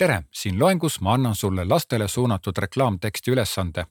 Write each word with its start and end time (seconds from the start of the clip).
tere, 0.00 0.22
siin 0.32 0.58
loengus 0.58 1.00
ma 1.04 1.14
annan 1.14 1.34
sulle 1.34 1.64
lastele 1.68 2.08
suunatud 2.08 2.56
reklaamteksti 2.58 3.30
ülesande. 3.30 3.84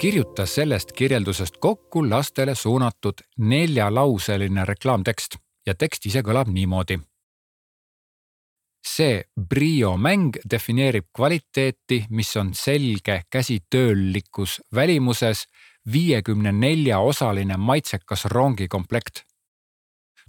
kirjuta 0.00 0.46
sellest 0.46 0.92
kirjeldusest 0.92 1.56
kokku 1.60 2.10
lastele 2.10 2.54
suunatud 2.54 3.14
neljalauseline 3.38 4.64
reklaamtekst 4.64 5.36
ja 5.66 5.74
tekst 5.74 6.06
ise 6.06 6.22
kõlab 6.22 6.48
niimoodi. 6.48 7.00
see 8.86 9.24
Brio 9.48 9.96
mäng 9.96 10.38
defineerib 10.50 11.06
kvaliteeti, 11.16 12.06
mis 12.10 12.36
on 12.36 12.54
selge 12.54 13.22
käsitöölikus 13.30 14.60
välimuses 14.74 15.46
viiekümne 15.92 16.52
nelja 16.52 16.98
osaline 17.00 17.56
maitsekas 17.56 18.24
rongikomplekt 18.24 19.29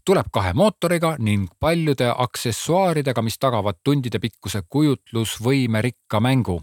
tuleb 0.05 0.25
kahe 0.33 0.53
mootoriga 0.53 1.15
ning 1.19 1.47
paljude 1.59 2.13
aksessuaaridega, 2.17 3.21
mis 3.21 3.37
tagavad 3.39 3.79
tundide 3.83 4.19
pikkuse 4.19 4.63
kujutlusvõime 4.69 5.81
rikka 5.81 6.19
mängu. 6.19 6.61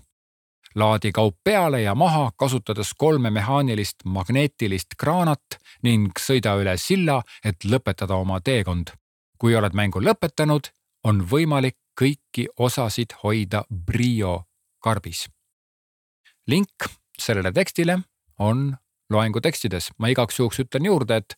laadi 0.75 1.13
kaup 1.13 1.37
peale 1.45 1.81
ja 1.83 1.95
maha, 1.95 2.31
kasutades 2.37 2.95
kolme 2.95 3.31
mehaanilist 3.31 4.05
magneetilist 4.05 4.95
kraanat 4.99 5.59
ning 5.83 6.13
sõida 6.21 6.55
üle 6.61 6.77
silla, 6.77 7.23
et 7.45 7.65
lõpetada 7.65 8.15
oma 8.15 8.41
teekond. 8.41 8.91
kui 9.39 9.57
oled 9.57 9.73
mängu 9.73 10.01
lõpetanud, 10.01 10.71
on 11.05 11.23
võimalik 11.31 11.77
kõiki 12.01 12.47
osasid 12.59 13.15
hoida 13.23 13.65
Brio 13.87 14.45
karbis. 14.81 15.29
link 16.47 16.89
sellele 17.19 17.53
tekstile 17.53 17.99
on 18.39 18.77
loengu 19.11 19.41
tekstides. 19.41 19.91
ma 19.99 20.09
igaks 20.09 20.39
juhuks 20.39 20.59
ütlen 20.59 20.85
juurde, 20.85 21.17
et 21.17 21.35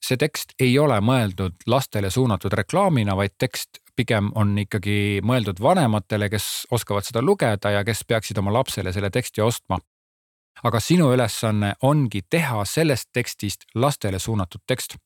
see 0.00 0.16
tekst 0.20 0.54
ei 0.60 0.78
ole 0.78 0.96
mõeldud 1.04 1.66
lastele 1.66 2.10
suunatud 2.10 2.52
reklaamina, 2.52 3.16
vaid 3.16 3.36
tekst 3.38 3.80
pigem 3.96 4.30
on 4.34 4.56
ikkagi 4.58 5.20
mõeldud 5.26 5.60
vanematele, 5.60 6.30
kes 6.32 6.66
oskavad 6.72 7.04
seda 7.04 7.22
lugeda 7.22 7.74
ja 7.74 7.84
kes 7.84 8.04
peaksid 8.08 8.38
oma 8.40 8.52
lapsele 8.54 8.92
selle 8.92 9.10
teksti 9.10 9.44
ostma. 9.44 9.78
aga 10.62 10.80
sinu 10.80 11.06
ülesanne 11.14 11.72
ongi 11.88 12.20
teha 12.30 12.64
sellest 12.64 13.08
tekstist 13.12 13.64
lastele 13.74 14.18
suunatud 14.18 14.60
tekst. 14.66 14.96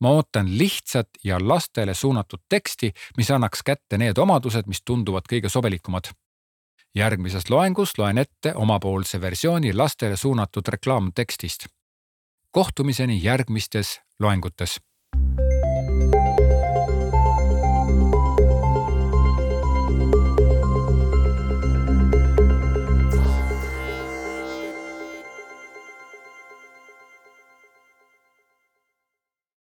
ma 0.00 0.10
ootan 0.10 0.58
lihtsat 0.58 1.08
ja 1.24 1.38
lastele 1.40 1.94
suunatud 1.94 2.40
teksti, 2.48 2.92
mis 3.16 3.30
annaks 3.30 3.62
kätte 3.62 3.98
need 3.98 4.18
omadused, 4.18 4.66
mis 4.66 4.82
tunduvad 4.84 5.24
kõige 5.30 5.48
sobilikumad 5.48 6.10
järgmises 6.94 7.50
loengus 7.50 7.98
loen 7.98 8.18
ette 8.18 8.54
omapoolse 8.54 9.20
versiooni 9.20 9.72
lastele 9.72 10.16
suunatud 10.16 10.68
reklaamtekstist 10.68 11.66
kohtumiseni 12.54 13.20
järgmistes 13.22 14.00
loengutes 14.20 14.80